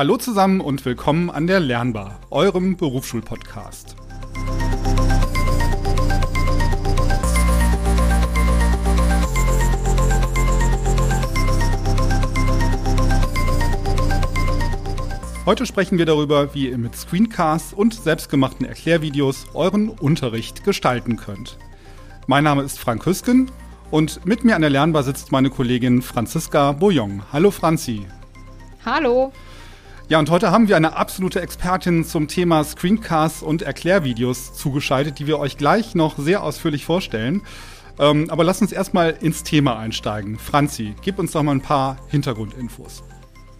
[0.00, 3.96] Hallo zusammen und willkommen an der Lernbar, eurem Berufsschulpodcast.
[15.44, 21.58] Heute sprechen wir darüber, wie ihr mit Screencasts und selbstgemachten Erklärvideos euren Unterricht gestalten könnt.
[22.26, 23.50] Mein Name ist Frank Hüsken
[23.90, 27.22] und mit mir an der Lernbar sitzt meine Kollegin Franziska Bouillon.
[27.34, 28.06] Hallo Franzi.
[28.86, 29.30] Hallo.
[30.10, 35.28] Ja, und heute haben wir eine absolute Expertin zum Thema Screencasts und Erklärvideos zugeschaltet, die
[35.28, 37.42] wir euch gleich noch sehr ausführlich vorstellen.
[37.96, 40.36] Ähm, aber lasst uns erstmal ins Thema einsteigen.
[40.36, 43.04] Franzi, gib uns doch mal ein paar Hintergrundinfos.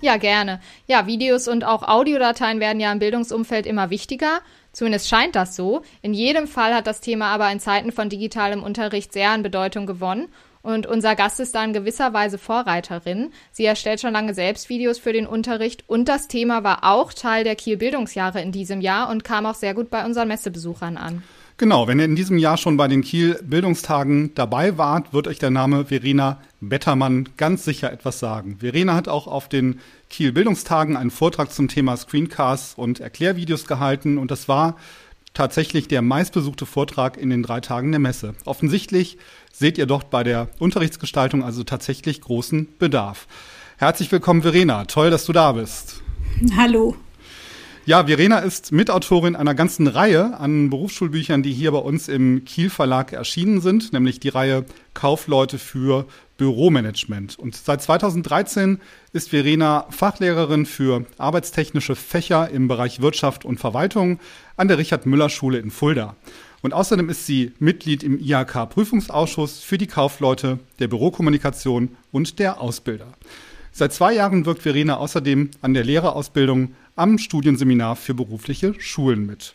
[0.01, 0.61] Ja, gerne.
[0.89, 4.41] Ja, Videos und auch Audiodateien werden ja im Bildungsumfeld immer wichtiger.
[4.73, 5.83] Zumindest scheint das so.
[6.03, 9.87] In jedem Fall hat das Thema aber in Zeiten von digitalem Unterricht sehr an Bedeutung
[9.87, 10.27] gewonnen.
[10.63, 13.33] Und unser Gast ist da in gewisser Weise Vorreiterin.
[13.51, 17.45] Sie erstellt schon lange selbst Videos für den Unterricht und das Thema war auch Teil
[17.45, 21.23] der Kiel Bildungsjahre in diesem Jahr und kam auch sehr gut bei unseren Messebesuchern an.
[21.61, 25.39] Genau, wenn ihr in diesem Jahr schon bei den Kiel Bildungstagen dabei wart, wird euch
[25.39, 28.57] der Name Verena Bettermann ganz sicher etwas sagen.
[28.61, 34.17] Verena hat auch auf den Kiel Bildungstagen einen Vortrag zum Thema Screencasts und Erklärvideos gehalten
[34.17, 34.77] und das war
[35.35, 38.35] tatsächlich der meistbesuchte Vortrag in den drei Tagen der Messe.
[38.45, 39.19] Offensichtlich
[39.53, 43.27] seht ihr dort bei der Unterrichtsgestaltung also tatsächlich großen Bedarf.
[43.79, 44.85] Herzlich willkommen, Verena.
[44.85, 46.03] Toll, dass du da bist.
[46.57, 46.97] Hallo.
[47.87, 52.69] Ja, Verena ist Mitautorin einer ganzen Reihe an Berufsschulbüchern, die hier bei uns im Kiel
[52.69, 56.07] Verlag erschienen sind, nämlich die Reihe Kaufleute für
[56.37, 57.39] Büromanagement.
[57.39, 58.81] Und seit 2013
[59.15, 64.21] ist Verena Fachlehrerin für arbeitstechnische Fächer im Bereich Wirtschaft und Verwaltung
[64.57, 66.17] an der Richard-Müller-Schule in Fulda.
[66.61, 73.09] Und außerdem ist sie Mitglied im IHK-Prüfungsausschuss für die Kaufleute der Bürokommunikation und der Ausbilder.
[73.73, 79.55] Seit zwei Jahren wirkt Verena außerdem an der Lehrerausbildung am Studienseminar für berufliche Schulen mit.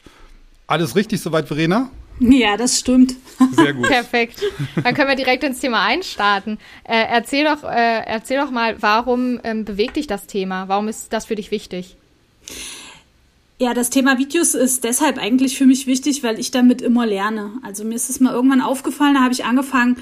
[0.67, 1.89] Alles richtig soweit, Verena?
[2.19, 3.15] Ja, das stimmt.
[3.51, 3.87] Sehr gut.
[3.87, 4.41] Perfekt.
[4.81, 6.57] Dann können wir direkt ins Thema einstarten.
[6.85, 10.69] Äh, erzähl, doch, äh, erzähl doch mal, warum ähm, bewegt dich das Thema?
[10.69, 11.97] Warum ist das für dich wichtig?
[13.57, 17.51] Ja, das Thema Videos ist deshalb eigentlich für mich wichtig, weil ich damit immer lerne.
[17.63, 19.97] Also mir ist es mal irgendwann aufgefallen, da habe ich angefangen,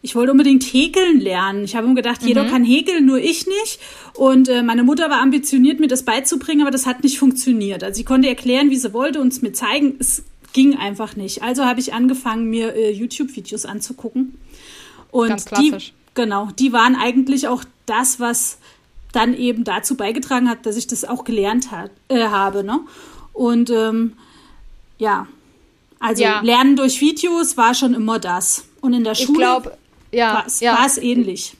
[0.00, 1.64] ich wollte unbedingt häkeln lernen.
[1.64, 2.50] Ich habe mir gedacht, jeder mhm.
[2.50, 3.80] kann häkeln, nur ich nicht.
[4.14, 7.82] Und äh, meine Mutter war ambitioniert, mir das beizubringen, aber das hat nicht funktioniert.
[7.82, 9.96] Also sie konnte erklären, wie sie wollte und es mir zeigen.
[9.98, 10.22] Es
[10.52, 11.42] ging einfach nicht.
[11.42, 14.38] Also habe ich angefangen, mir äh, YouTube-Videos anzugucken.
[15.10, 15.92] Und Ganz klassisch.
[15.92, 18.58] Die, genau, die waren eigentlich auch das, was
[19.12, 22.62] dann eben dazu beigetragen hat, dass ich das auch gelernt hat, äh, habe.
[22.62, 22.80] Ne?
[23.32, 24.12] Und ähm,
[24.98, 25.26] ja,
[25.98, 26.40] also ja.
[26.40, 28.64] Lernen durch Videos war schon immer das.
[28.80, 29.32] Und in der Schule.
[29.32, 29.78] Ich glaube,
[30.12, 30.88] ja, war es, ja.
[31.00, 31.54] ähnlich.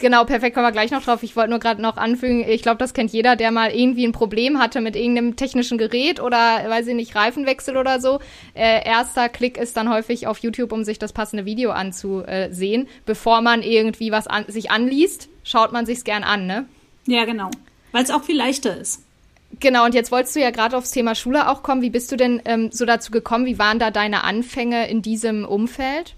[0.00, 1.22] Genau, perfekt, kommen wir gleich noch drauf.
[1.22, 4.12] Ich wollte nur gerade noch anfügen, ich glaube, das kennt jeder, der mal irgendwie ein
[4.12, 6.36] Problem hatte mit irgendeinem technischen Gerät oder,
[6.66, 8.18] weiß ich nicht, Reifenwechsel oder so.
[8.54, 12.88] Äh, erster Klick ist dann häufig auf YouTube, um sich das passende Video anzusehen.
[13.04, 16.66] Bevor man irgendwie was an, sich anliest, schaut man sich's gern an, ne?
[17.06, 17.50] Ja, genau.
[17.92, 19.02] Weil es auch viel leichter ist.
[19.58, 21.82] Genau, und jetzt wolltest du ja gerade aufs Thema Schule auch kommen.
[21.82, 23.44] Wie bist du denn ähm, so dazu gekommen?
[23.46, 26.14] Wie waren da deine Anfänge in diesem Umfeld?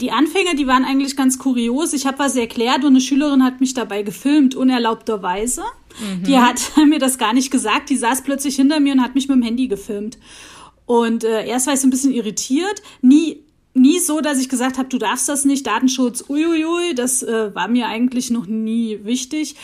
[0.00, 1.92] Die Anfänge, die waren eigentlich ganz kurios.
[1.92, 5.62] Ich habe was erklärt und eine Schülerin hat mich dabei gefilmt, unerlaubterweise.
[6.00, 6.24] Mhm.
[6.24, 7.90] Die hat mir das gar nicht gesagt.
[7.90, 10.18] Die saß plötzlich hinter mir und hat mich mit dem Handy gefilmt.
[10.86, 12.82] Und äh, erst war ich so ein bisschen irritiert.
[13.02, 13.44] Nie
[13.74, 17.68] nie so, dass ich gesagt habe, du darfst das nicht, Datenschutz, uiuiui, das äh, war
[17.68, 19.54] mir eigentlich noch nie wichtig.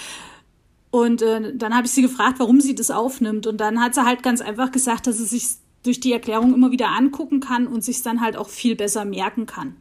[0.90, 3.48] Und äh, dann habe ich sie gefragt, warum sie das aufnimmt.
[3.48, 6.72] Und dann hat sie halt ganz einfach gesagt, dass sie sich durch die Erklärung immer
[6.72, 9.76] wieder angucken kann und sich dann halt auch viel besser merken kann.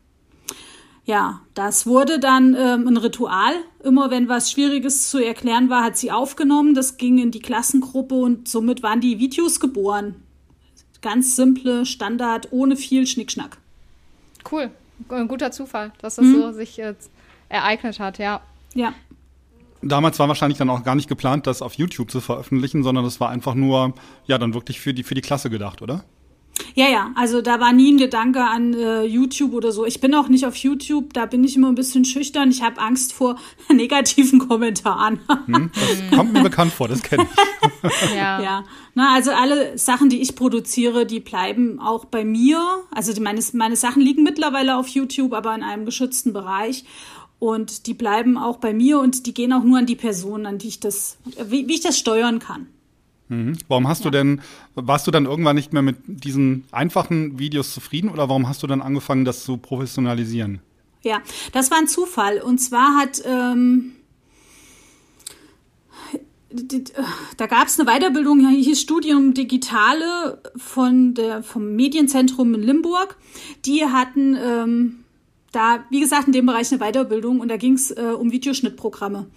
[1.05, 3.53] Ja, das wurde dann ähm, ein Ritual.
[3.83, 6.75] Immer wenn was Schwieriges zu erklären war, hat sie aufgenommen.
[6.75, 10.15] Das ging in die Klassengruppe und somit waren die Videos geboren.
[11.01, 13.57] Ganz simple, Standard, ohne viel Schnickschnack.
[14.49, 14.71] Cool.
[15.09, 16.35] Ein guter Zufall, dass das hm.
[16.35, 17.11] so sich jetzt
[17.49, 18.41] ereignet hat, ja.
[18.73, 18.93] Ja.
[19.83, 23.19] Damals war wahrscheinlich dann auch gar nicht geplant, das auf YouTube zu veröffentlichen, sondern das
[23.19, 23.93] war einfach nur,
[24.25, 26.03] ja, dann wirklich für die, für die Klasse gedacht, oder?
[26.75, 29.85] Ja, ja, also da war nie ein Gedanke an äh, YouTube oder so.
[29.85, 32.49] Ich bin auch nicht auf YouTube, da bin ich immer ein bisschen schüchtern.
[32.49, 33.37] Ich habe Angst vor
[33.69, 35.19] negativen Kommentaren.
[35.45, 38.15] Hm, das kommt mir bekannt vor, das kenne ich.
[38.15, 38.41] ja.
[38.41, 38.63] ja.
[38.93, 42.59] Na, also alle Sachen, die ich produziere, die bleiben auch bei mir.
[42.91, 46.85] Also die, meine, meine Sachen liegen mittlerweile auf YouTube, aber in einem geschützten Bereich.
[47.43, 50.59] Und die bleiben auch bei mir und die gehen auch nur an die Person, an
[50.59, 51.17] die ich das,
[51.49, 52.67] wie, wie ich das steuern kann.
[53.27, 53.57] Mhm.
[53.67, 54.11] Warum hast ja.
[54.11, 54.41] du denn,
[54.75, 58.67] warst du dann irgendwann nicht mehr mit diesen einfachen Videos zufrieden oder warum hast du
[58.67, 60.61] dann angefangen, das zu professionalisieren?
[61.01, 62.39] Ja, das war ein Zufall.
[62.39, 63.91] Und zwar hat, ähm,
[67.35, 73.17] da gab es eine Weiterbildung, hieß Studium Digitale von der, vom Medienzentrum in Limburg.
[73.65, 75.02] Die hatten ähm,
[75.53, 79.27] da, wie gesagt, in dem Bereich eine Weiterbildung und da ging es äh, um Videoschnittprogramme.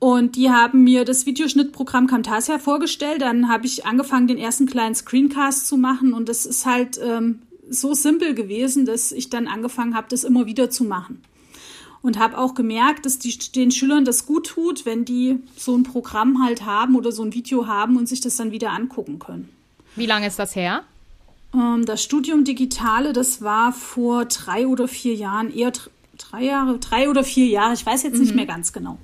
[0.00, 3.22] Und die haben mir das Videoschnittprogramm Camtasia vorgestellt.
[3.22, 6.12] Dann habe ich angefangen, den ersten kleinen Screencast zu machen.
[6.12, 10.46] Und das ist halt ähm, so simpel gewesen, dass ich dann angefangen habe, das immer
[10.46, 11.20] wieder zu machen
[12.02, 15.82] und habe auch gemerkt, dass die, den Schülern das gut tut, wenn die so ein
[15.82, 19.48] Programm halt haben oder so ein Video haben und sich das dann wieder angucken können.
[19.96, 20.84] Wie lange ist das her?
[21.54, 25.72] Ähm, das Studium Digitale, das war vor drei oder vier Jahren, eher
[26.18, 28.20] drei Jahre, drei oder vier Jahre, ich weiß jetzt mhm.
[28.20, 28.98] nicht mehr ganz genau.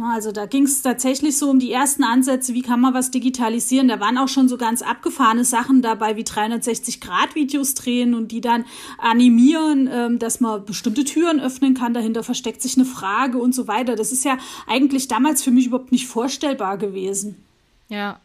[0.00, 3.88] Also da ging es tatsächlich so um die ersten Ansätze, wie kann man was digitalisieren.
[3.88, 8.64] Da waren auch schon so ganz abgefahrene Sachen dabei, wie 360-Grad-Videos drehen und die dann
[8.98, 11.94] animieren, ähm, dass man bestimmte Türen öffnen kann.
[11.94, 13.96] Dahinter versteckt sich eine Frage und so weiter.
[13.96, 14.38] Das ist ja
[14.68, 17.44] eigentlich damals für mich überhaupt nicht vorstellbar gewesen.
[17.88, 18.20] Ja,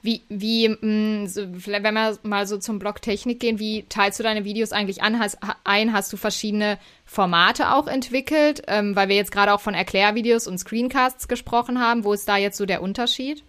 [0.00, 4.18] wie, wie, mh, mm, so, wenn wir mal so zum Blog Technik gehen, wie teilst
[4.18, 5.92] du deine Videos eigentlich an, hast, ein?
[5.92, 8.62] Hast du verschiedene Formate auch entwickelt?
[8.68, 12.04] Ähm, weil wir jetzt gerade auch von Erklärvideos und Screencasts gesprochen haben.
[12.04, 13.42] Wo ist da jetzt so der Unterschied?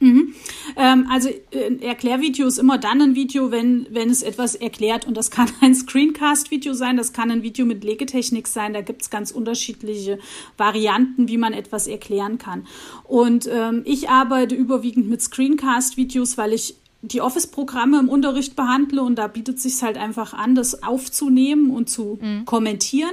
[0.00, 0.34] Mhm.
[0.76, 5.06] Ähm, also äh, Erklärvideo ist immer dann ein Video, wenn, wenn es etwas erklärt.
[5.06, 8.74] Und das kann ein Screencast-Video sein, das kann ein Video mit Legetechnik sein.
[8.74, 10.18] Da gibt es ganz unterschiedliche
[10.56, 12.66] Varianten, wie man etwas erklären kann.
[13.04, 19.16] Und ähm, ich arbeite überwiegend mit Screencast-Videos, weil ich die Office-Programme im Unterricht behandle und
[19.16, 22.44] da bietet sich halt einfach an, das aufzunehmen und zu mhm.
[22.44, 23.12] kommentieren.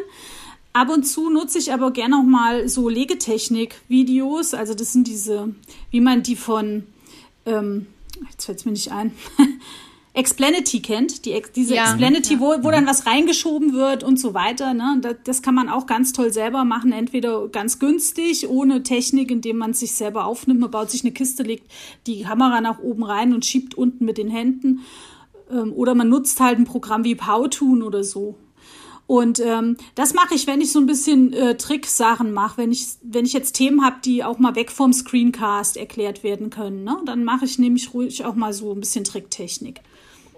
[0.76, 4.54] Ab und zu nutze ich aber gerne auch mal so Legetechnik-Videos.
[4.54, 5.56] Also das sind diese,
[5.90, 6.84] wie man die von,
[7.46, 7.88] ähm,
[8.30, 9.14] jetzt fällt es mir nicht ein,
[10.14, 12.40] Explanity kennt, die, diese ja, Explanity, ja.
[12.42, 14.74] wo, wo dann was reingeschoben wird und so weiter.
[14.74, 14.98] Ne?
[15.00, 19.58] Das, das, kann man auch ganz toll selber machen, entweder ganz günstig, ohne Technik, indem
[19.58, 20.60] man sich selber aufnimmt.
[20.60, 21.72] Man baut sich eine Kiste, legt
[22.06, 24.82] die Kamera nach oben rein und schiebt unten mit den Händen.
[25.50, 28.36] Ähm, oder man nutzt halt ein Programm wie Powtoon oder so.
[29.08, 32.88] Und ähm, das mache ich, wenn ich so ein bisschen äh, Tricksachen mache, wenn ich,
[33.04, 36.84] wenn ich jetzt Themen habe, die auch mal weg vom Screencast erklärt werden können.
[36.84, 36.98] Ne?
[37.06, 39.82] Dann mache ich nämlich ruhig auch mal so ein bisschen Tricktechnik.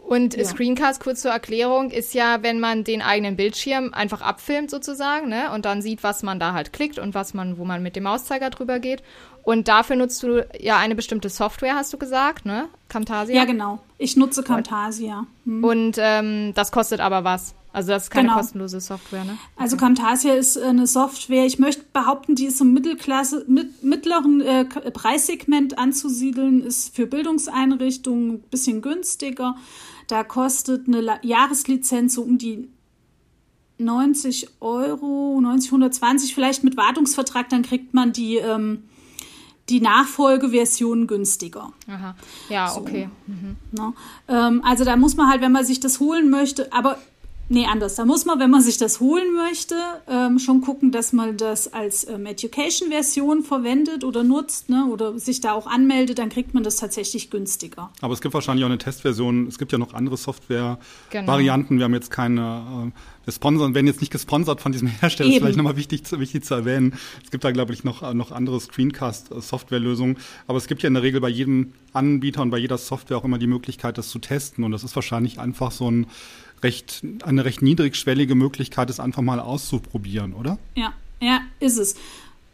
[0.08, 0.46] Und ja.
[0.46, 5.52] Screencast, kurz zur Erklärung, ist ja, wenn man den eigenen Bildschirm einfach abfilmt sozusagen, ne?
[5.54, 8.04] Und dann sieht, was man da halt klickt und was man, wo man mit dem
[8.04, 9.04] Mauszeiger drüber geht.
[9.44, 12.70] Und dafür nutzt du ja eine bestimmte Software, hast du gesagt, ne?
[12.88, 13.36] Camtasia?
[13.36, 13.80] Ja, genau.
[13.98, 15.26] Ich nutze Camtasia.
[15.44, 15.64] Hm.
[15.64, 17.54] Und ähm, das kostet aber was.
[17.78, 18.40] Also das ist keine genau.
[18.40, 19.34] kostenlose Software, ne?
[19.34, 19.62] Okay.
[19.64, 24.66] Also Camtasia ist eine Software, ich möchte behaupten, die ist im Mittelklasse, mit, mittleren äh,
[24.66, 29.58] Preissegment anzusiedeln, ist für Bildungseinrichtungen ein bisschen günstiger.
[30.08, 32.68] Da kostet eine Jahreslizenz so um die
[33.78, 38.86] 90 Euro, 90, 120 vielleicht mit Wartungsvertrag, dann kriegt man die, ähm,
[39.70, 41.74] die Nachfolgeversion günstiger.
[41.88, 42.16] Aha,
[42.50, 42.82] ja, so.
[42.82, 43.08] okay.
[43.28, 43.56] Mhm.
[43.70, 43.94] Ne?
[44.30, 46.98] Ähm, also da muss man halt, wenn man sich das holen möchte, aber
[47.50, 47.96] Nee, anders.
[47.96, 49.76] Da muss man, wenn man sich das holen möchte,
[50.08, 54.86] ähm, schon gucken, dass man das als ähm, Education-Version verwendet oder nutzt ne?
[54.92, 57.90] oder sich da auch anmeldet, dann kriegt man das tatsächlich günstiger.
[58.02, 59.48] Aber es gibt wahrscheinlich auch eine Testversion.
[59.48, 61.70] Es gibt ja noch andere Software-Varianten.
[61.70, 61.80] Genau.
[61.80, 65.30] Wir haben jetzt keine, äh, wir sponsern, werden jetzt nicht gesponsert von diesem Hersteller.
[65.30, 65.38] Eben.
[65.38, 66.96] ist vielleicht nochmal wichtig, wichtig zu erwähnen.
[67.24, 70.18] Es gibt da, glaube ich, noch, noch andere Screencast-Software-Lösungen.
[70.48, 73.24] Aber es gibt ja in der Regel bei jedem Anbieter und bei jeder Software auch
[73.24, 74.66] immer die Möglichkeit, das zu testen.
[74.66, 76.08] Und das ist wahrscheinlich einfach so ein
[76.64, 80.58] recht, eine recht niedrigschwellige Möglichkeit ist, einfach mal auszuprobieren, oder?
[80.76, 81.96] Ja, ja, ist es.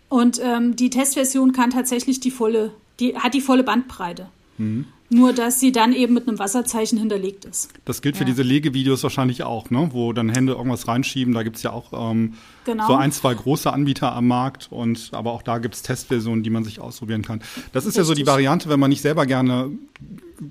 [0.10, 4.29] Und ähm, die Testversion kann tatsächlich die volle, die hat die volle Bandbreite.
[4.57, 4.86] Mhm.
[5.13, 7.70] Nur, dass sie dann eben mit einem Wasserzeichen hinterlegt ist.
[7.86, 9.89] Das gilt für diese Legevideos wahrscheinlich auch, ne?
[9.91, 11.34] wo dann Hände irgendwas reinschieben.
[11.34, 12.34] Da gibt es ja auch ähm,
[12.65, 12.88] genau.
[12.88, 14.67] so ein, zwei große Anbieter am Markt.
[14.72, 17.41] und Aber auch da gibt es Testversionen, die man sich ausprobieren kann.
[17.72, 17.98] Das ist Richtig.
[17.98, 19.72] ja so die Variante, wenn man nicht selber gerne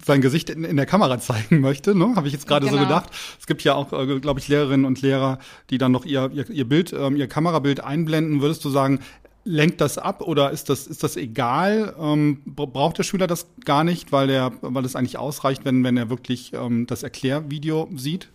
[0.04, 2.14] sein Gesicht in, in der Kamera zeigen möchte, ne?
[2.14, 2.78] habe ich jetzt gerade genau.
[2.78, 3.10] so gedacht.
[3.40, 5.38] Es gibt ja auch, äh, glaube ich, Lehrerinnen und Lehrer,
[5.70, 8.40] die dann noch ihr, ihr, ihr Bild, ähm, ihr Kamerabild einblenden.
[8.40, 9.00] Würdest du sagen,
[9.44, 11.94] lenkt das ab oder ist das, ist das egal?
[11.98, 15.96] Ähm, braucht der Schüler das gar nicht, weil er, weil es eigentlich ausreicht, wenn, wenn
[15.96, 18.28] er wirklich ähm, das Erklärvideo sieht?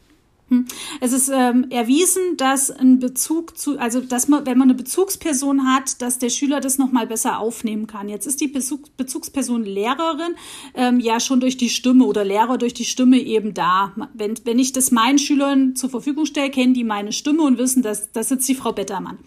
[0.49, 0.65] Hm.
[1.01, 5.67] Es ist ähm, erwiesen, dass ein Bezug zu, also dass man, wenn man eine Bezugsperson
[5.67, 8.07] hat, dass der Schüler das nochmal besser aufnehmen kann.
[8.07, 10.35] Jetzt ist die Bezug, Bezugsperson Lehrerin
[10.73, 13.93] ähm, ja schon durch die Stimme oder Lehrer durch die Stimme eben da.
[14.13, 17.83] Wenn, wenn ich das meinen Schülern zur Verfügung stelle, kennen die meine Stimme und wissen,
[17.83, 19.17] dass das sitzt die Frau Bettermann.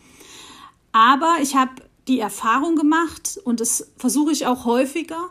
[0.93, 1.73] Aber ich habe
[2.09, 5.31] die Erfahrung gemacht und das versuche ich auch häufiger,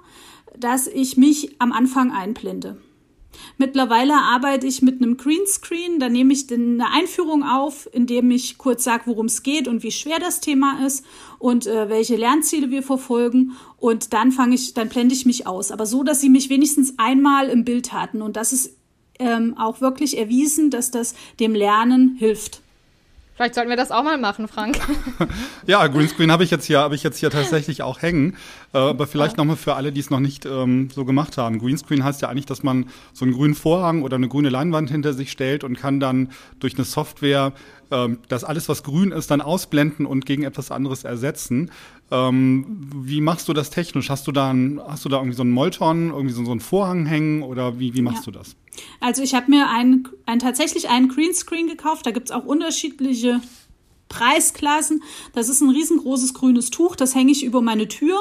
[0.58, 2.78] dass ich mich am Anfang einblende.
[3.58, 6.00] Mittlerweile arbeite ich mit einem Greenscreen.
[6.00, 9.92] Da nehme ich eine Einführung auf, indem ich kurz sage, worum es geht und wie
[9.92, 11.06] schwer das Thema ist
[11.38, 13.54] und äh, welche Lernziele wir verfolgen.
[13.78, 15.72] Und dann fange ich, dann blende ich mich aus.
[15.72, 18.22] Aber so, dass sie mich wenigstens einmal im Bild hatten.
[18.22, 18.76] Und das ist
[19.20, 22.62] ähm, auch wirklich erwiesen, dass das dem Lernen hilft.
[23.40, 24.78] Vielleicht sollten wir das auch mal machen, Frank.
[25.66, 28.36] ja, Greenscreen habe ich jetzt hier, habe ich jetzt hier tatsächlich auch hängen.
[28.74, 29.38] Äh, aber vielleicht ja.
[29.38, 31.58] nochmal für alle, die es noch nicht ähm, so gemacht haben.
[31.58, 35.14] Greenscreen heißt ja eigentlich, dass man so einen grünen Vorhang oder eine grüne Leinwand hinter
[35.14, 37.54] sich stellt und kann dann durch eine Software
[37.92, 41.72] ähm, das alles, was grün ist, dann ausblenden und gegen etwas anderes ersetzen.
[42.12, 44.10] Ähm, wie machst du das technisch?
[44.10, 46.60] Hast du da, ein, hast du da irgendwie so einen Molton, irgendwie so, so einen
[46.60, 48.32] Vorhang hängen oder wie, wie machst ja.
[48.32, 48.56] du das?
[49.00, 52.06] Also ich habe mir ein, ein, tatsächlich einen Greenscreen gekauft.
[52.06, 53.42] Da gibt es auch unterschiedliche
[54.08, 55.04] Preisklassen.
[55.34, 56.96] Das ist ein riesengroßes grünes Tuch.
[56.96, 58.18] Das hänge ich über meine Tür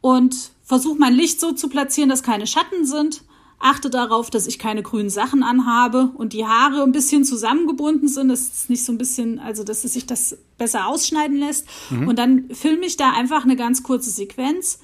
[0.00, 3.22] und versuche mein Licht so zu platzieren, dass keine Schatten sind.
[3.58, 8.28] Achte darauf, dass ich keine grünen Sachen anhabe und die Haare ein bisschen zusammengebunden sind.
[8.28, 11.66] Das ist nicht so ein bisschen, also dass es sich das besser ausschneiden lässt.
[11.90, 12.08] Mhm.
[12.08, 14.78] Und dann filme ich da einfach eine ganz kurze Sequenz,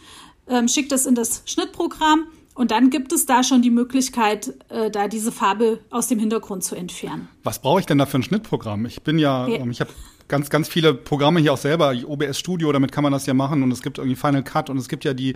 [0.49, 4.91] ähm, schicke das in das Schnittprogramm und dann gibt es da schon die Möglichkeit, äh,
[4.91, 7.29] da diese Farbe aus dem Hintergrund zu entfernen.
[7.45, 8.85] Was brauche ich denn da für ein Schnittprogramm?
[8.85, 9.57] Ich bin ja, ja.
[9.57, 9.91] Ähm, ich habe
[10.32, 13.62] ganz, ganz viele Programme hier auch selber, OBS Studio, damit kann man das ja machen
[13.62, 15.34] und es gibt irgendwie Final Cut und es gibt ja die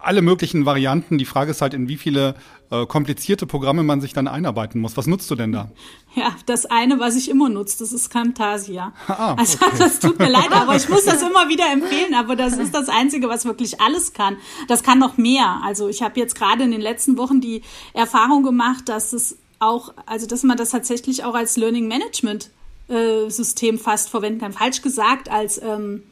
[0.00, 1.18] alle möglichen Varianten.
[1.18, 2.34] Die Frage ist halt, in wie viele
[2.70, 4.96] äh, komplizierte Programme man sich dann einarbeiten muss.
[4.96, 5.70] Was nutzt du denn da?
[6.16, 8.92] Ja, das eine, was ich immer nutze, das ist Camtasia.
[9.08, 9.40] Ah, okay.
[9.40, 12.72] Also das tut mir leid, aber ich muss das immer wieder empfehlen, aber das ist
[12.72, 14.36] das Einzige, was wirklich alles kann.
[14.68, 15.60] Das kann noch mehr.
[15.64, 17.62] Also ich habe jetzt gerade in den letzten Wochen die
[17.94, 22.50] Erfahrung gemacht, dass es auch, also dass man das tatsächlich auch als Learning Management
[22.88, 24.52] äh, System fast verwenden kann.
[24.52, 26.02] Falsch gesagt, als ähm,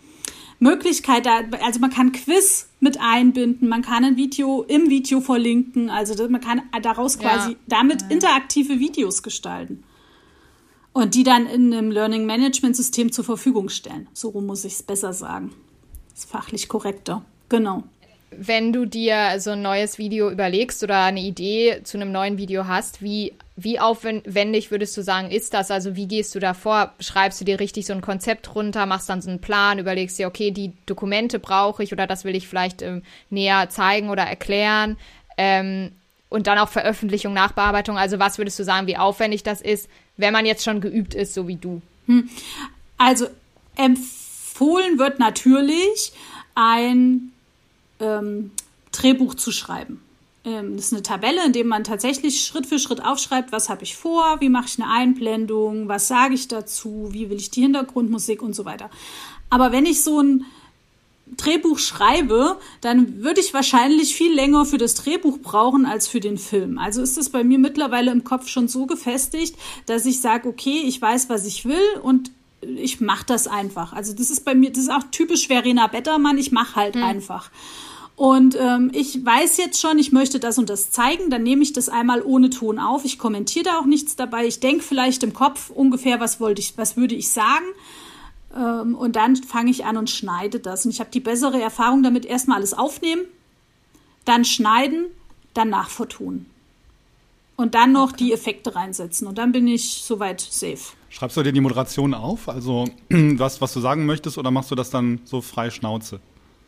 [0.59, 5.91] Möglichkeit, da, also man kann Quiz mit einbinden, man kann ein Video im Video verlinken,
[5.91, 7.57] also man kann daraus quasi ja.
[7.67, 9.83] damit interaktive Videos gestalten
[10.93, 14.09] und die dann in einem Learning Management System zur Verfügung stellen.
[14.13, 15.53] So rum muss ich es besser sagen.
[16.11, 17.25] Das ist fachlich korrekter.
[17.49, 17.85] Genau
[18.37, 22.67] wenn du dir so ein neues Video überlegst oder eine Idee zu einem neuen Video
[22.67, 25.71] hast, wie, wie aufwendig würdest du sagen, ist das?
[25.71, 26.93] Also wie gehst du da vor?
[27.01, 30.27] Schreibst du dir richtig so ein Konzept runter, machst dann so einen Plan, überlegst dir,
[30.27, 34.97] okay, die Dokumente brauche ich oder das will ich vielleicht ähm, näher zeigen oder erklären.
[35.37, 35.93] Ähm,
[36.31, 37.99] und dann auch Veröffentlichung, Nachbearbeitung.
[37.99, 41.35] Also was würdest du sagen, wie aufwendig das ist, wenn man jetzt schon geübt ist,
[41.35, 41.83] so wie du?
[42.07, 42.31] Hm.
[42.97, 43.27] Also
[43.77, 46.13] empfohlen wird natürlich
[46.55, 47.33] ein
[48.01, 48.51] ähm,
[48.93, 50.03] Drehbuch zu schreiben.
[50.45, 53.85] Ähm, das ist eine Tabelle, in der man tatsächlich Schritt für Schritt aufschreibt, was habe
[53.85, 57.63] ich vor, wie mache ich eine Einblendung, was sage ich dazu, wie will ich die
[57.63, 58.91] Hintergrundmusik und so weiter.
[59.51, 60.45] Aber wenn ich so ein
[61.37, 66.37] Drehbuch schreibe, dann würde ich wahrscheinlich viel länger für das Drehbuch brauchen als für den
[66.37, 66.79] Film.
[66.79, 69.57] Also ist es bei mir mittlerweile im Kopf schon so gefestigt,
[69.87, 72.31] dass ich sage, okay, ich weiß, was ich will und
[72.61, 73.93] ich mache das einfach.
[73.93, 77.03] Also das ist bei mir, das ist auch typisch Verena Bettermann, ich mache halt hm.
[77.03, 77.51] einfach.
[78.15, 81.73] Und ähm, ich weiß jetzt schon, ich möchte das und das zeigen, dann nehme ich
[81.73, 83.05] das einmal ohne Ton auf.
[83.05, 84.47] Ich kommentiere da auch nichts dabei.
[84.47, 87.65] Ich denke vielleicht im Kopf ungefähr, was wollte ich, was würde ich sagen.
[88.55, 90.85] Ähm, und dann fange ich an und schneide das.
[90.85, 93.23] Und ich habe die bessere Erfahrung damit, erstmal alles aufnehmen,
[94.25, 95.07] dann schneiden,
[95.55, 96.47] dann nachvertonen.
[97.57, 99.27] Und dann noch die Effekte reinsetzen.
[99.27, 100.95] Und dann bin ich soweit safe.
[101.09, 102.49] Schreibst du dir die Moderation auf?
[102.49, 106.21] Also was, was du sagen möchtest, oder machst du das dann so frei Schnauze?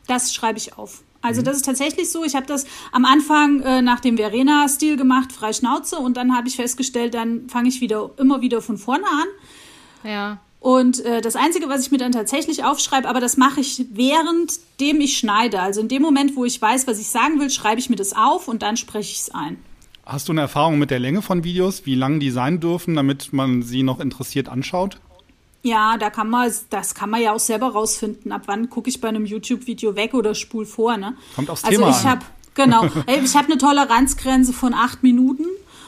[0.06, 1.02] Das schreibe ich auf.
[1.24, 1.46] Also mhm.
[1.46, 2.22] das ist tatsächlich so.
[2.22, 6.48] Ich habe das am Anfang äh, nach dem Verena-Stil gemacht, frei Schnauze, und dann habe
[6.48, 10.10] ich festgestellt, dann fange ich wieder immer wieder von vorne an.
[10.10, 10.38] Ja.
[10.60, 15.00] Und äh, das Einzige, was ich mir dann tatsächlich aufschreibe, aber das mache ich währenddem
[15.00, 15.60] ich schneide.
[15.60, 18.14] Also in dem Moment, wo ich weiß, was ich sagen will, schreibe ich mir das
[18.14, 19.56] auf und dann spreche ich es ein.
[20.04, 23.32] Hast du eine Erfahrung mit der Länge von Videos, wie lang die sein dürfen, damit
[23.32, 25.00] man sie noch interessiert anschaut?
[25.64, 28.32] Ja, da kann man, das kann man ja auch selber rausfinden.
[28.32, 31.16] Ab wann gucke ich bei einem YouTube-Video weg oder spul vor, ne?
[31.34, 32.20] Kommt aufs also Thema ich habe
[32.52, 32.84] genau,
[33.24, 35.46] ich habe eine Toleranzgrenze von acht Minuten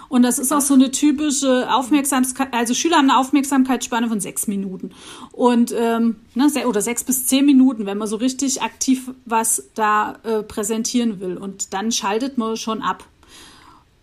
[0.09, 4.47] und das ist auch so eine typische Aufmerksamkeit, also Schüler haben eine Aufmerksamkeitsspanne von sechs
[4.47, 4.93] Minuten
[5.33, 10.17] und ähm, ne, oder sechs bis zehn Minuten, wenn man so richtig aktiv was da
[10.23, 13.05] äh, präsentieren will und dann schaltet man schon ab.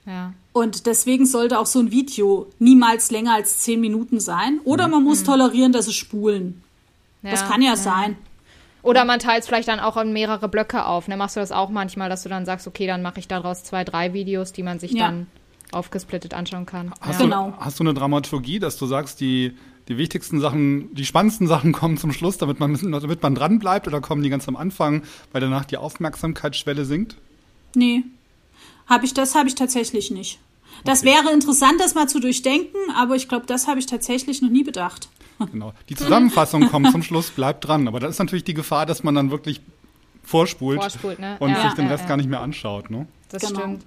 [0.06, 0.34] Ja.
[0.54, 4.60] Und deswegen sollte auch so ein Video niemals länger als zehn Minuten sein.
[4.64, 5.26] Oder man muss mhm.
[5.26, 6.62] tolerieren, dass es spulen.
[7.24, 8.18] Ja, das kann ja, ja, sein.
[8.84, 11.08] Oder man teilt es vielleicht dann auch in mehrere Blöcke auf.
[11.08, 11.18] Ne?
[11.18, 13.84] Machst du das auch manchmal, dass du dann sagst, okay, dann mache ich daraus zwei,
[13.84, 15.08] drei Videos, die man sich ja.
[15.08, 15.28] dann
[15.72, 16.94] aufgesplittet anschauen kann.
[17.02, 17.26] Hast, ja.
[17.26, 17.54] du, genau.
[17.60, 19.54] hast du eine Dramaturgie, dass du sagst, die,
[19.88, 23.88] die wichtigsten Sachen, die spannendsten Sachen kommen zum Schluss, damit man, damit man dran bleibt
[23.88, 27.16] oder kommen die ganz am Anfang, weil danach die Aufmerksamkeitsschwelle sinkt?
[27.74, 28.04] Nee,
[28.88, 30.40] habe ich das habe ich tatsächlich nicht.
[30.84, 31.12] Das okay.
[31.12, 34.64] wäre interessant, das mal zu durchdenken, aber ich glaube, das habe ich tatsächlich noch nie
[34.64, 35.10] bedacht.
[35.52, 35.74] Genau.
[35.90, 37.90] Die Zusammenfassung kommt zum Schluss, bleibt dran.
[37.90, 39.60] Aber da ist natürlich die Gefahr, dass man dann wirklich
[40.24, 41.36] vorspult, vorspult ne?
[41.40, 42.10] und ja, sich den ja, Rest ja.
[42.10, 42.90] gar nicht mehr anschaut.
[42.90, 43.08] Ne?
[43.28, 43.60] Das genau.
[43.60, 43.86] stimmt.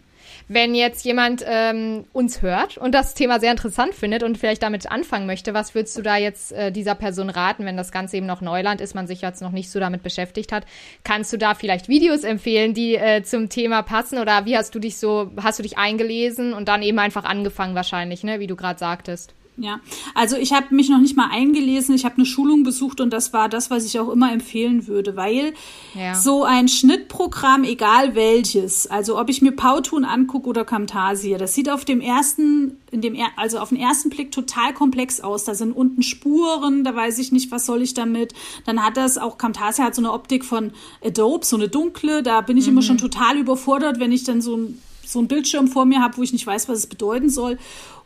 [0.49, 4.91] Wenn jetzt jemand ähm, uns hört und das Thema sehr interessant findet und vielleicht damit
[4.91, 8.27] anfangen möchte, was würdest du da jetzt äh, dieser Person raten, wenn das Ganze eben
[8.27, 10.67] noch Neuland ist, man sich jetzt noch nicht so damit beschäftigt hat?
[11.05, 14.79] Kannst du da vielleicht Videos empfehlen, die äh, zum Thema passen oder wie hast du
[14.79, 18.57] dich so, hast du dich eingelesen und dann eben einfach angefangen wahrscheinlich, ne, wie du
[18.57, 19.35] gerade sagtest?
[19.59, 19.81] Ja,
[20.15, 23.33] also ich habe mich noch nicht mal eingelesen, ich habe eine Schulung besucht und das
[23.33, 25.55] war das, was ich auch immer empfehlen würde, weil
[25.95, 26.15] ja.
[26.15, 31.71] so ein Schnittprogramm, egal welches, also ob ich mir Powtoon angucke oder Camtasia, das sieht
[31.71, 35.45] auf dem ersten, in dem also auf den ersten Blick total komplex aus.
[35.45, 38.35] Da sind unten Spuren, da weiß ich nicht, was soll ich damit.
[38.67, 40.73] Dann hat das auch Camtasia hat so eine Optik von
[41.03, 42.73] Adobe, so eine dunkle, da bin ich mhm.
[42.73, 46.17] immer schon total überfordert, wenn ich dann so ein so ein Bildschirm vor mir habe,
[46.19, 47.59] wo ich nicht weiß, was es bedeuten soll.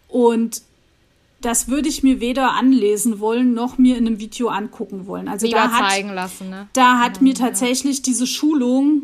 [0.07, 0.63] Und
[1.41, 5.29] das würde ich mir weder anlesen wollen noch mir in einem Video angucken wollen.
[5.29, 6.69] Also Lieber da hat, zeigen lassen, ne?
[6.73, 8.03] Da hat ja, mir tatsächlich ja.
[8.05, 9.03] diese Schulung,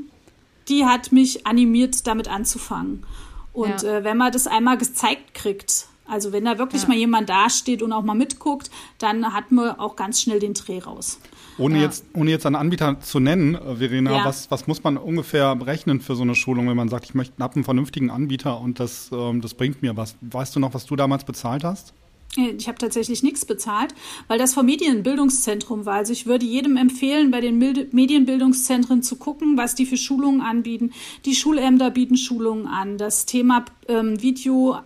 [0.68, 3.04] die hat mich animiert, damit anzufangen.
[3.52, 3.98] Und ja.
[3.98, 7.92] äh, wenn man das einmal gezeigt kriegt, also wenn da wirklich mal jemand dasteht und
[7.92, 11.18] auch mal mitguckt, dann hat man auch ganz schnell den Dreh raus.
[11.58, 15.56] Ohne, jetzt, ohne jetzt einen Anbieter zu nennen, äh, Verena, was, was muss man ungefähr
[15.56, 18.78] berechnen für so eine Schulung, wenn man sagt, ich möchte habe einen vernünftigen Anbieter und
[18.78, 20.16] das, ähm, das bringt mir was?
[20.20, 21.94] Weißt du noch, was du damals bezahlt hast?
[22.36, 23.94] Ich habe tatsächlich nichts bezahlt,
[24.28, 25.94] weil das vom Medienbildungszentrum war.
[25.94, 30.92] Also ich würde jedem empfehlen, bei den Medienbildungszentren zu gucken, was die für Schulungen anbieten.
[31.24, 32.98] Die Schulämter bieten Schulungen an.
[32.98, 34.76] Das Thema ähm, Video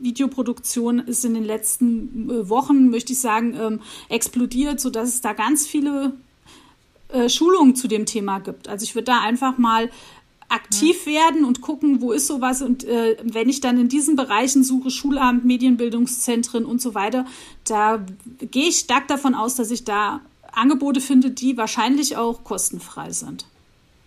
[0.00, 5.32] Videoproduktion ist in den letzten äh, Wochen, möchte ich sagen, ähm, explodiert, sodass es da
[5.34, 6.14] ganz viele
[7.08, 8.68] äh, Schulungen zu dem Thema gibt.
[8.68, 9.90] Also ich würde da einfach mal
[10.54, 12.62] aktiv werden und gucken, wo ist sowas.
[12.62, 17.26] Und äh, wenn ich dann in diesen Bereichen suche, Schulamt, Medienbildungszentren und so weiter,
[17.64, 18.04] da
[18.50, 20.20] gehe ich stark davon aus, dass ich da
[20.52, 23.46] Angebote finde, die wahrscheinlich auch kostenfrei sind.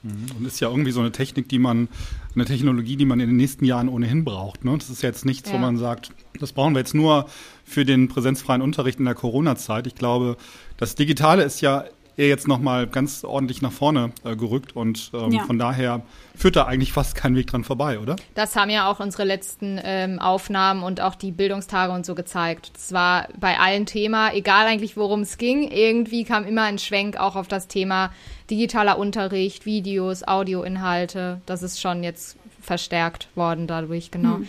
[0.04, 0.38] Mhm.
[0.38, 1.90] Und ist ja irgendwie so eine Technik, die man,
[2.34, 4.64] eine Technologie, die man in den nächsten Jahren ohnehin braucht.
[4.64, 4.78] Ne?
[4.78, 5.56] Das ist jetzt nichts, ja.
[5.56, 7.28] wo man sagt, das brauchen wir jetzt nur
[7.66, 9.88] für den präsenzfreien Unterricht in der Corona-Zeit.
[9.88, 10.38] Ich glaube,
[10.78, 11.84] das Digitale ist ja
[12.18, 15.44] er jetzt nochmal ganz ordentlich nach vorne äh, gerückt und ähm, ja.
[15.44, 16.02] von daher
[16.36, 18.16] führt da eigentlich fast kein Weg dran vorbei, oder?
[18.34, 22.72] Das haben ja auch unsere letzten ähm, Aufnahmen und auch die Bildungstage und so gezeigt.
[22.76, 27.18] Es war bei allen Thema, egal eigentlich worum es ging, irgendwie kam immer ein Schwenk
[27.18, 28.12] auch auf das Thema
[28.50, 31.42] digitaler Unterricht, Videos, Audioinhalte.
[31.46, 34.38] Das ist schon jetzt verstärkt worden dadurch, genau.
[34.38, 34.48] Hm.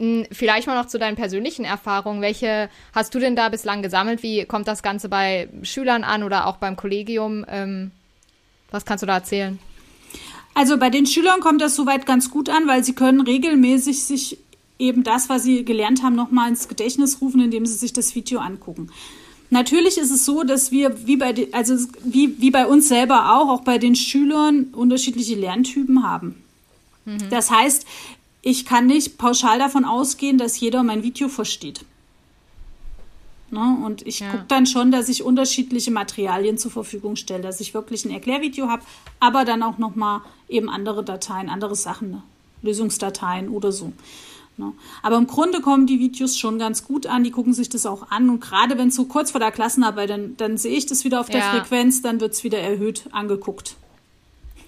[0.00, 2.22] Hm, vielleicht mal noch zu deinen persönlichen Erfahrungen.
[2.22, 4.22] Welche hast du denn da bislang gesammelt?
[4.22, 7.44] Wie kommt das Ganze bei Schülern an oder auch beim Kollegium?
[7.46, 7.90] Ähm,
[8.70, 9.58] was kannst du da erzählen?
[10.54, 14.38] Also bei den Schülern kommt das soweit ganz gut an, weil sie können regelmäßig sich
[14.78, 18.40] eben das, was sie gelernt haben, nochmal ins Gedächtnis rufen, indem sie sich das Video
[18.40, 18.90] angucken.
[19.50, 23.48] Natürlich ist es so, dass wir, wie bei, also wie, wie bei uns selber auch,
[23.50, 26.42] auch bei den Schülern unterschiedliche Lerntypen haben.
[27.04, 27.28] Mhm.
[27.30, 27.84] Das heißt,
[28.42, 31.84] ich kann nicht pauschal davon ausgehen, dass jeder mein Video versteht.
[33.50, 33.78] Ne?
[33.84, 34.30] Und ich ja.
[34.30, 38.68] gucke dann schon, dass ich unterschiedliche Materialien zur Verfügung stelle, dass ich wirklich ein Erklärvideo
[38.68, 38.82] habe,
[39.18, 42.22] aber dann auch nochmal eben andere Dateien, andere Sachen, ne?
[42.62, 43.92] Lösungsdateien oder so.
[44.56, 44.72] Ne?
[45.02, 48.10] Aber im Grunde kommen die Videos schon ganz gut an, die gucken sich das auch
[48.10, 51.04] an und gerade wenn es so kurz vor der Klassenarbeit, dann, dann sehe ich das
[51.04, 51.50] wieder auf der ja.
[51.50, 53.76] Frequenz, dann wird es wieder erhöht angeguckt.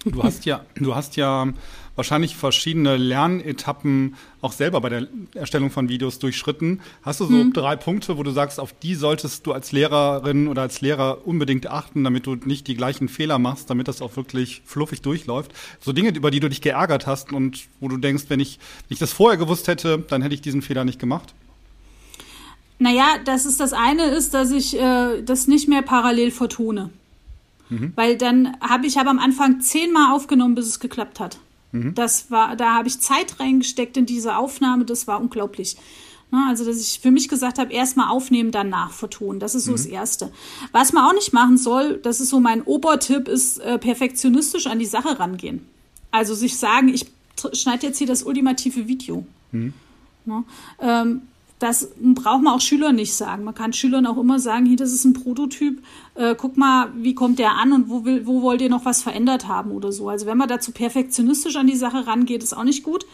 [0.05, 1.47] Du hast ja, du hast ja
[1.95, 6.81] wahrscheinlich verschiedene Lernetappen auch selber bei der Erstellung von Videos durchschritten.
[7.03, 7.53] Hast du so hm.
[7.53, 11.67] drei Punkte, wo du sagst, auf die solltest du als Lehrerin oder als Lehrer unbedingt
[11.67, 15.53] achten, damit du nicht die gleichen Fehler machst, damit das auch wirklich fluffig durchläuft?
[15.79, 18.95] So Dinge, über die du dich geärgert hast und wo du denkst, wenn ich, wenn
[18.95, 21.33] ich das vorher gewusst hätte, dann hätte ich diesen Fehler nicht gemacht?
[22.79, 26.89] Naja, das ist das eine ist, dass ich äh, das nicht mehr parallel vertone.
[27.73, 27.93] Mhm.
[27.95, 31.39] Weil dann habe ich hab am Anfang zehnmal aufgenommen, bis es geklappt hat.
[31.71, 31.95] Mhm.
[31.95, 35.75] Das war, da habe ich Zeit reingesteckt in diese Aufnahme, das war unglaublich.
[36.31, 39.39] Ne, also, dass ich für mich gesagt habe, erstmal aufnehmen, dann nachvertonen.
[39.39, 39.75] Das ist so mhm.
[39.75, 40.31] das Erste.
[40.71, 44.79] Was man auch nicht machen soll, das ist so mein Obertipp, ist äh, perfektionistisch an
[44.79, 45.67] die Sache rangehen.
[46.09, 47.05] Also sich sagen, ich
[47.53, 49.25] schneide jetzt hier das ultimative Video.
[49.51, 49.73] Mhm.
[50.25, 50.43] Ne?
[50.79, 51.21] Ähm,
[51.63, 53.45] das braucht man auch Schülern nicht sagen.
[53.45, 55.81] Man kann Schülern auch immer sagen, hier, das ist ein Prototyp,
[56.15, 59.01] äh, guck mal, wie kommt der an und wo, will, wo wollt ihr noch was
[59.01, 60.09] verändert haben oder so.
[60.09, 63.05] Also wenn man dazu perfektionistisch an die Sache rangeht, ist auch nicht gut.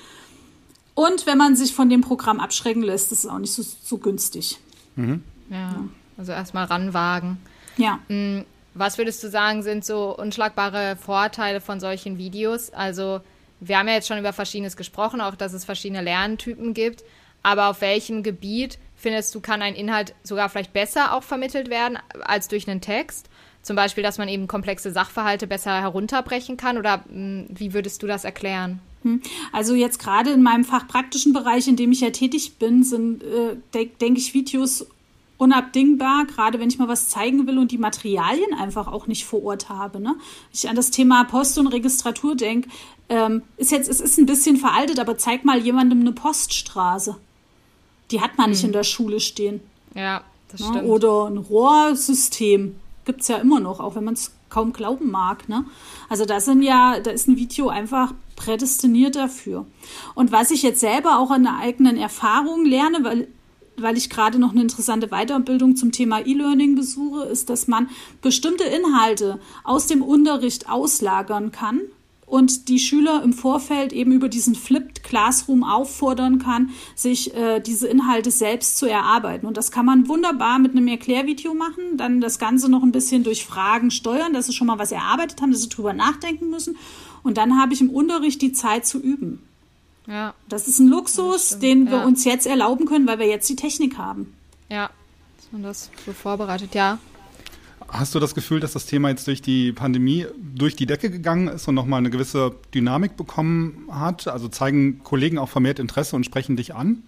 [0.96, 4.00] Und wenn man sich von dem Programm abschrecken lässt, ist es auch nicht so, so
[4.00, 4.58] günstig.
[4.96, 5.22] Mhm.
[5.52, 5.84] Ja, ja,
[6.18, 7.38] also erstmal ranwagen.
[7.78, 8.00] Ja.
[8.08, 12.72] Mm, was würdest du sagen, sind so unschlagbare Vorteile von solchen Videos?
[12.72, 13.22] Also
[13.60, 17.04] wir haben ja jetzt schon über Verschiedenes gesprochen, auch dass es verschiedene Lerntypen gibt.
[17.44, 21.98] Aber auf welchem Gebiet findest du, kann ein Inhalt sogar vielleicht besser auch vermittelt werden
[22.22, 23.30] als durch einen Text?
[23.62, 26.78] Zum Beispiel, dass man eben komplexe Sachverhalte besser herunterbrechen kann?
[26.78, 28.80] Oder mh, wie würdest du das erklären?
[29.04, 29.22] Hm.
[29.52, 33.56] Also jetzt gerade in meinem fachpraktischen Bereich, in dem ich ja tätig bin, sind, äh,
[33.74, 34.88] de denke ich, Videos
[35.38, 39.42] unabdingbar, gerade wenn ich mal was zeigen will und die Materialien einfach auch nicht vor
[39.44, 40.00] Ort habe.
[40.02, 40.16] Ne?
[40.54, 42.70] Ich an das Thema Post und Registratur denke,
[43.08, 47.16] ähm, ist jetzt, es ist ein bisschen veraltet, aber zeig mal jemandem eine Poststraße.
[48.12, 48.52] Die hat man hm.
[48.52, 49.62] nicht in der Schule stehen.
[49.96, 50.68] Ja, das ne?
[50.68, 50.86] stimmt.
[50.86, 55.48] Oder ein Rohrsystem gibt es ja immer noch, auch wenn man es kaum glauben mag.
[55.48, 55.66] Ne?
[56.10, 59.66] Also da sind ja, da ist ein Video einfach prädestiniert dafür.
[60.16, 63.28] Und was ich jetzt selber auch an der eigenen Erfahrung lerne, weil
[63.82, 67.90] weil ich gerade noch eine interessante Weiterbildung zum Thema E-Learning besuche, ist, dass man
[68.22, 71.80] bestimmte Inhalte aus dem Unterricht auslagern kann
[72.30, 77.88] und die Schüler im Vorfeld eben über diesen Flipped Classroom auffordern kann, sich äh, diese
[77.88, 79.48] Inhalte selbst zu erarbeiten.
[79.48, 83.24] Und das kann man wunderbar mit einem Erklärvideo machen, dann das Ganze noch ein bisschen
[83.24, 86.78] durch Fragen steuern, dass sie schon mal was erarbeitet haben, dass sie drüber nachdenken müssen.
[87.24, 89.44] Und dann habe ich im Unterricht die Zeit zu üben.
[90.08, 90.34] Ja.
[90.48, 92.06] Das ist ein Luxus, den wir ja.
[92.06, 94.34] uns jetzt erlauben können, weil wir jetzt die Technik haben.
[94.70, 94.90] Ja,
[95.38, 97.00] dass man das so vorbereitet, ja.
[97.92, 101.48] Hast du das Gefühl, dass das Thema jetzt durch die Pandemie durch die Decke gegangen
[101.48, 104.28] ist und nochmal eine gewisse Dynamik bekommen hat?
[104.28, 107.04] Also zeigen Kollegen auch vermehrt Interesse und sprechen dich an?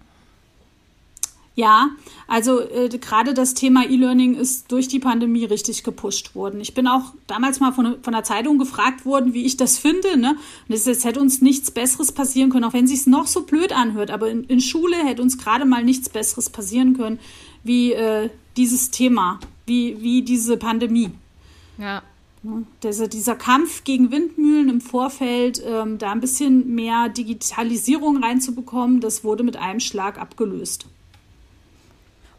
[1.54, 1.90] Ja,
[2.28, 6.62] also äh, gerade das Thema E-Learning ist durch die Pandemie richtig gepusht worden.
[6.62, 10.16] Ich bin auch damals mal von, von der Zeitung gefragt worden, wie ich das finde.
[10.16, 10.36] Ne?
[10.66, 13.72] Und es, es hätte uns nichts Besseres passieren können, auch wenn es noch so blöd
[13.72, 14.10] anhört.
[14.10, 17.18] Aber in, in Schule hätte uns gerade mal nichts Besseres passieren können,
[17.64, 21.10] wie äh, dieses Thema, wie, wie diese Pandemie.
[21.78, 22.02] Ja.
[22.42, 22.64] Ne?
[22.82, 29.22] Dieser, dieser Kampf gegen Windmühlen im Vorfeld, ähm, da ein bisschen mehr Digitalisierung reinzubekommen, das
[29.22, 30.86] wurde mit einem Schlag abgelöst.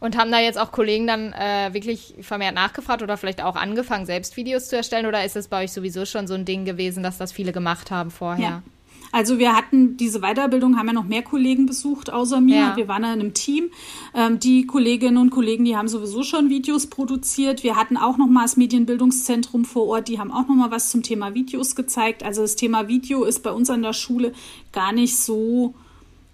[0.01, 4.05] Und haben da jetzt auch Kollegen dann äh, wirklich vermehrt nachgefragt oder vielleicht auch angefangen,
[4.05, 5.05] selbst Videos zu erstellen?
[5.05, 7.89] Oder ist es bei euch sowieso schon so ein Ding gewesen, dass das viele gemacht
[7.89, 8.45] haben vorher?
[8.45, 8.63] Ja.
[9.13, 12.55] Also wir hatten diese Weiterbildung, haben ja noch mehr Kollegen besucht außer mir.
[12.55, 12.75] Ja.
[12.75, 13.69] Wir waren in einem Team.
[14.15, 17.63] Ähm, die Kolleginnen und Kollegen, die haben sowieso schon Videos produziert.
[17.63, 20.07] Wir hatten auch noch mal das Medienbildungszentrum vor Ort.
[20.07, 22.23] Die haben auch noch mal was zum Thema Videos gezeigt.
[22.23, 24.33] Also das Thema Video ist bei uns an der Schule
[24.71, 25.75] gar nicht so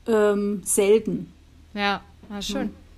[0.07, 1.27] ähm, selten.
[1.73, 2.67] Ja, na schön.
[2.67, 2.88] Ja.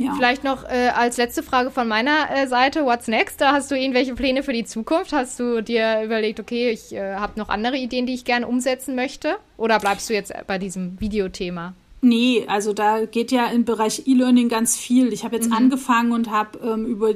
[0.00, 0.14] Ja.
[0.14, 3.40] Vielleicht noch äh, als letzte Frage von meiner äh, Seite, what's next?
[3.40, 5.12] Da hast du irgendwelche Pläne für die Zukunft?
[5.12, 8.94] Hast du dir überlegt, okay, ich äh, habe noch andere Ideen, die ich gerne umsetzen
[8.94, 9.36] möchte?
[9.58, 11.74] Oder bleibst du jetzt bei diesem Videothema?
[12.00, 15.12] Nee, also da geht ja im Bereich E-Learning ganz viel.
[15.12, 15.56] Ich habe jetzt mhm.
[15.56, 17.12] angefangen und habe ähm, über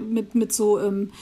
[0.00, 1.12] mit, mit so ähm,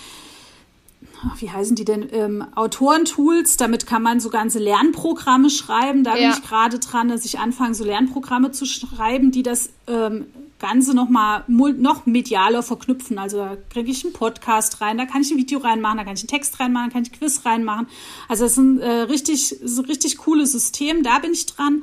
[1.38, 6.02] wie heißen die denn, ähm, Autorentools, damit kann man so ganze Lernprogramme schreiben.
[6.02, 6.30] Da ja.
[6.30, 10.26] bin ich gerade dran, dass ich anfange, so Lernprogramme zu schreiben, die das ähm,
[10.64, 13.18] Ganze noch mal noch medialer verknüpfen.
[13.18, 16.14] Also da kriege ich einen Podcast rein, da kann ich ein Video reinmachen, da kann
[16.14, 17.86] ich einen Text reinmachen, da kann ich ein Quiz reinmachen.
[18.28, 21.82] Also das ist ein äh, richtig, so richtig cooles System, da bin ich dran.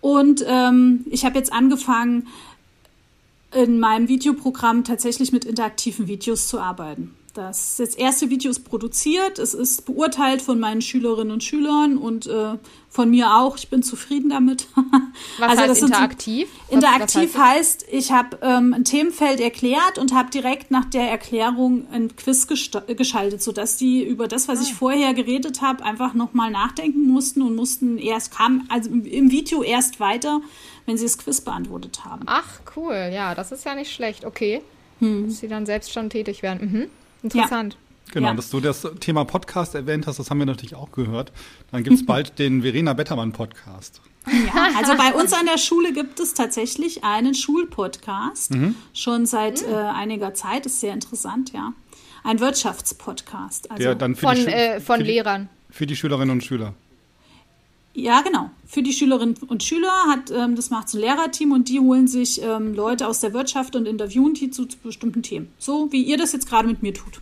[0.00, 2.26] Und ähm, ich habe jetzt angefangen,
[3.54, 7.14] in meinem Videoprogramm tatsächlich mit interaktiven Videos zu arbeiten.
[7.34, 12.26] Das jetzt erste Video ist produziert, es ist beurteilt von meinen Schülerinnen und Schülern und
[12.26, 12.58] äh,
[12.90, 13.56] von mir auch.
[13.56, 14.68] Ich bin zufrieden damit.
[15.38, 16.48] Was also heißt interaktiv?
[16.68, 21.10] So, interaktiv heißt, heißt, ich habe ähm, ein Themenfeld erklärt und habe direkt nach der
[21.10, 24.62] Erklärung ein Quiz geschaltet, sodass die über das, was ah.
[24.64, 29.62] ich vorher geredet habe, einfach nochmal nachdenken mussten und mussten erst kam also im Video
[29.62, 30.42] erst weiter,
[30.84, 32.24] wenn sie das Quiz beantwortet haben.
[32.26, 34.26] Ach cool, ja, das ist ja nicht schlecht.
[34.26, 34.60] Okay,
[34.98, 35.28] hm.
[35.28, 36.70] dass sie dann selbst schon tätig werden.
[36.70, 37.01] Mhm.
[37.22, 37.74] Interessant.
[37.74, 37.78] Ja.
[38.12, 38.34] Genau, ja.
[38.34, 41.32] dass du das Thema Podcast erwähnt hast, das haben wir natürlich auch gehört.
[41.70, 44.02] Dann gibt es bald den Verena Bettermann Podcast.
[44.26, 48.76] Ja, also bei uns an der Schule gibt es tatsächlich einen Schulpodcast, mhm.
[48.92, 51.72] schon seit äh, einiger Zeit, ist sehr interessant, ja.
[52.22, 53.70] Ein Wirtschaftspodcast.
[53.70, 55.48] Also Der dann von, äh, von für Lehrern.
[55.68, 56.74] Die, für die Schülerinnen und Schüler.
[57.94, 58.50] Ja, genau.
[58.66, 62.42] Für die Schülerinnen und Schüler hat ähm, das macht ein Lehrerteam und die holen sich
[62.42, 65.52] ähm, Leute aus der Wirtschaft und interviewen die zu, zu bestimmten Themen.
[65.58, 67.20] So wie ihr das jetzt gerade mit mir tut.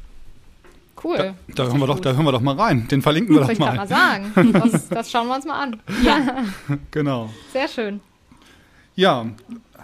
[1.02, 1.16] Cool.
[1.16, 2.86] Da, da hören wir doch, da hören wir doch mal rein.
[2.88, 3.52] Den verlinken wir doch mal.
[3.52, 4.52] Ich kann mal sagen.
[4.70, 5.80] Das, das schauen wir uns mal an.
[6.04, 6.44] Ja.
[6.90, 7.30] genau.
[7.52, 8.00] Sehr schön.
[8.94, 9.26] Ja,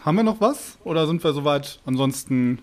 [0.05, 0.79] haben wir noch was?
[0.85, 2.59] Oder sind wir soweit ansonsten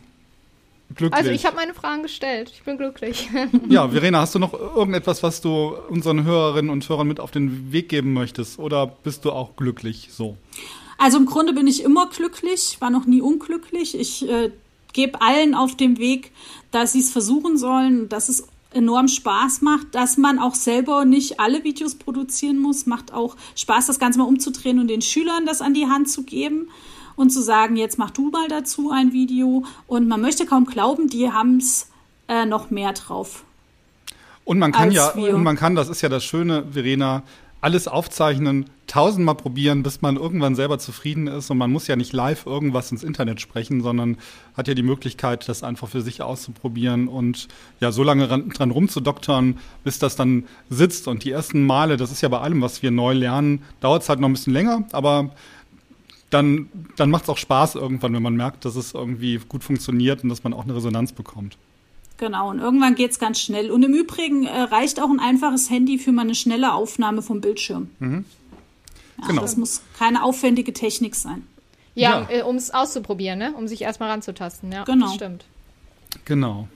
[0.95, 1.13] glücklich?
[1.13, 2.51] Also ich habe meine Fragen gestellt.
[2.53, 3.29] Ich bin glücklich.
[3.69, 7.71] ja, Verena, hast du noch irgendetwas, was du unseren Hörerinnen und Hörern mit auf den
[7.71, 8.59] Weg geben möchtest?
[8.59, 10.37] Oder bist du auch glücklich so?
[10.97, 13.97] Also im Grunde bin ich immer glücklich, war noch nie unglücklich.
[13.99, 14.51] Ich äh,
[14.93, 16.31] gebe allen auf dem Weg,
[16.71, 21.39] dass sie es versuchen sollen, dass es enorm Spaß macht, dass man auch selber nicht
[21.39, 22.85] alle Videos produzieren muss.
[22.85, 26.23] Macht auch Spaß, das Ganze mal umzudrehen und den Schülern das an die Hand zu
[26.23, 26.67] geben
[27.15, 29.63] und zu sagen, jetzt mach du mal dazu ein Video.
[29.87, 31.87] Und man möchte kaum glauben, die haben es
[32.27, 33.43] äh, noch mehr drauf.
[34.45, 35.35] Und man kann ja, wir.
[35.35, 37.23] und man kann, das ist ja das Schöne, Verena,
[37.63, 41.49] alles aufzeichnen, tausendmal probieren, bis man irgendwann selber zufrieden ist.
[41.49, 44.17] Und man muss ja nicht live irgendwas ins Internet sprechen, sondern
[44.57, 47.47] hat ja die Möglichkeit, das einfach für sich auszuprobieren und
[47.79, 51.07] ja, so lange ran, dran rumzudoktern, bis das dann sitzt.
[51.07, 54.09] Und die ersten Male, das ist ja bei allem, was wir neu lernen, dauert es
[54.09, 55.31] halt noch ein bisschen länger, aber
[56.33, 60.23] dann, dann macht es auch Spaß irgendwann, wenn man merkt, dass es irgendwie gut funktioniert
[60.23, 61.57] und dass man auch eine Resonanz bekommt.
[62.17, 63.71] Genau, und irgendwann geht es ganz schnell.
[63.71, 67.41] Und im Übrigen äh, reicht auch ein einfaches Handy für mal eine schnelle Aufnahme vom
[67.41, 67.89] Bildschirm.
[67.99, 68.25] Mhm.
[69.19, 69.41] Ja, genau.
[69.41, 71.43] Das muss keine aufwendige Technik sein.
[71.95, 72.39] Ja, ja.
[72.39, 73.53] Äh, um es auszuprobieren, ne?
[73.53, 74.71] um sich erstmal ranzutasten.
[74.71, 75.07] Ja, genau.
[75.07, 75.45] das stimmt.
[76.25, 76.67] Genau.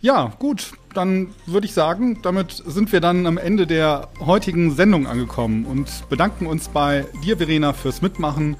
[0.00, 5.08] Ja, gut, dann würde ich sagen, damit sind wir dann am Ende der heutigen Sendung
[5.08, 8.56] angekommen und bedanken uns bei dir, Verena, fürs Mitmachen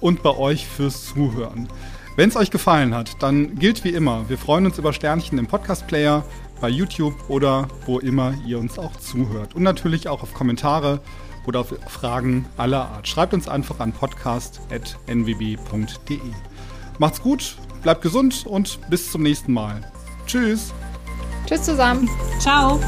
[0.00, 1.68] und bei euch fürs Zuhören.
[2.16, 5.46] Wenn es euch gefallen hat, dann gilt wie immer, wir freuen uns über Sternchen im
[5.46, 6.24] Podcast-Player,
[6.60, 9.54] bei YouTube oder wo immer ihr uns auch zuhört.
[9.54, 11.00] Und natürlich auch auf Kommentare
[11.46, 13.08] oder auf Fragen aller Art.
[13.08, 16.18] Schreibt uns einfach an podcast.nwb.de.
[16.98, 19.80] Macht's gut, bleibt gesund und bis zum nächsten Mal.
[20.26, 20.74] Tschüss.
[21.46, 22.10] Tschüss zusammen.
[22.38, 22.78] Ciao.